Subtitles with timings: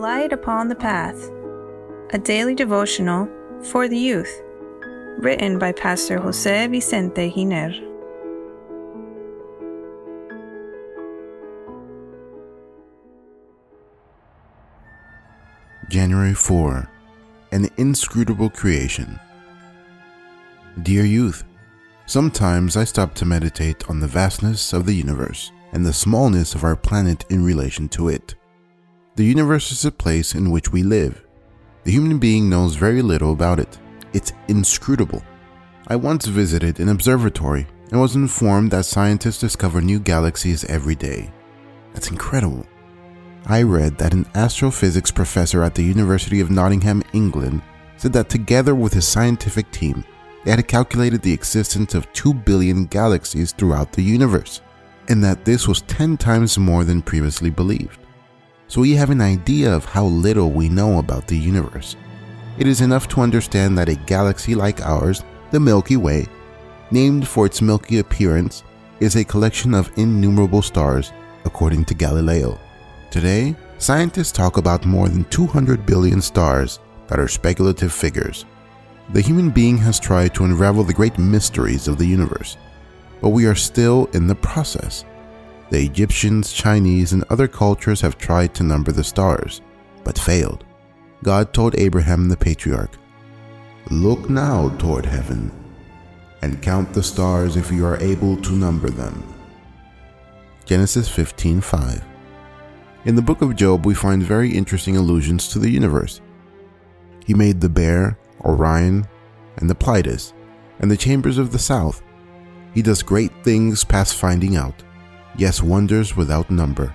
[0.00, 1.28] Light Upon the Path,
[2.14, 3.28] a daily devotional
[3.62, 4.40] for the youth,
[5.18, 7.70] written by Pastor Jose Vicente Giner.
[15.90, 16.88] January 4
[17.52, 19.20] An Inscrutable Creation.
[20.82, 21.44] Dear youth,
[22.06, 26.64] sometimes I stop to meditate on the vastness of the universe and the smallness of
[26.64, 28.34] our planet in relation to it.
[29.20, 31.22] The universe is a place in which we live.
[31.84, 33.78] The human being knows very little about it.
[34.14, 35.22] It's inscrutable.
[35.88, 41.30] I once visited an observatory and was informed that scientists discover new galaxies every day.
[41.92, 42.64] That's incredible.
[43.44, 47.60] I read that an astrophysics professor at the University of Nottingham, England,
[47.98, 50.02] said that together with his scientific team,
[50.46, 54.62] they had calculated the existence of 2 billion galaxies throughout the universe,
[55.08, 57.98] and that this was 10 times more than previously believed.
[58.70, 61.96] So we have an idea of how little we know about the universe.
[62.56, 66.28] It is enough to understand that a galaxy like ours, the Milky Way,
[66.92, 68.62] named for its milky appearance,
[69.00, 71.10] is a collection of innumerable stars,
[71.44, 72.60] according to Galileo.
[73.10, 78.44] Today, scientists talk about more than 200 billion stars that are speculative figures.
[79.14, 82.56] The human being has tried to unravel the great mysteries of the universe,
[83.20, 85.04] but we are still in the process.
[85.70, 89.60] The Egyptians, Chinese, and other cultures have tried to number the stars,
[90.02, 90.64] but failed.
[91.22, 92.96] God told Abraham the patriarch,
[93.88, 95.52] Look now toward heaven,
[96.42, 99.22] and count the stars if you are able to number them.
[100.64, 102.02] Genesis 15:5.
[103.04, 106.20] In the book of Job, we find very interesting allusions to the universe.
[107.24, 109.06] He made the bear, Orion,
[109.56, 110.34] and the Pleiades,
[110.80, 112.02] and the chambers of the south.
[112.74, 114.82] He does great things past finding out,
[115.36, 116.94] yes, wonders without number.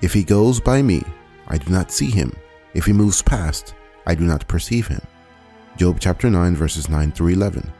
[0.00, 1.02] If he goes by me,
[1.48, 2.32] I do not see him.
[2.74, 3.74] If he moves past,
[4.06, 5.02] I do not perceive him.
[5.76, 7.72] Job chapter 9, verses 9 through 11.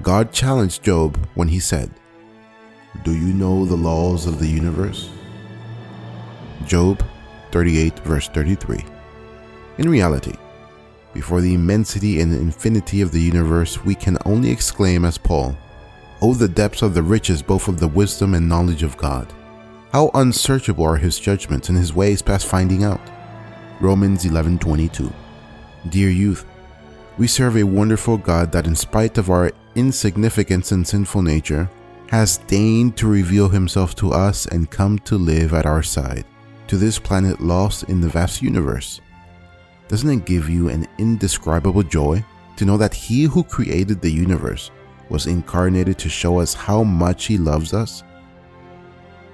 [0.00, 1.90] God challenged Job when he said,
[3.04, 5.10] Do you know the laws of the universe?
[6.66, 7.02] Job
[7.52, 8.84] 38, verse 33.
[9.78, 10.34] In reality,
[11.12, 15.56] before the immensity and infinity of the universe, we can only exclaim as Paul,
[16.24, 19.26] Oh, the depths of the riches both of the wisdom and knowledge of God!
[19.90, 23.00] How unsearchable are his judgments and his ways past finding out.
[23.80, 25.12] Romans 11:22.
[25.88, 26.44] Dear youth,
[27.18, 31.68] we serve a wonderful God that in spite of our insignificance and sinful nature,
[32.06, 36.24] has deigned to reveal himself to us and come to live at our side
[36.68, 39.00] to this planet lost in the vast universe.
[39.88, 42.24] Doesn't it give you an indescribable joy
[42.58, 44.70] to know that He who created the universe
[45.12, 48.02] was incarnated to show us how much He loves us?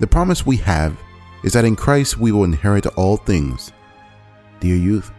[0.00, 0.96] The promise we have
[1.42, 3.72] is that in Christ we will inherit all things.
[4.60, 5.10] Dear youth,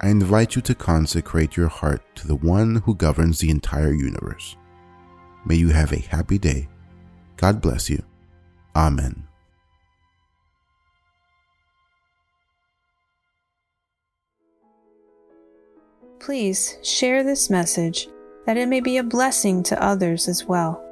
[0.00, 4.56] I invite you to consecrate your heart to the one who governs the entire universe.
[5.46, 6.68] May you have a happy day.
[7.36, 8.02] God bless you.
[8.74, 9.28] Amen.
[16.18, 18.08] Please share this message
[18.48, 20.82] that it may be a blessing to others as well.